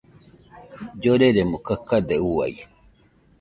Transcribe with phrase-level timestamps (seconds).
[1.01, 2.53] Lloreremo kakade uai.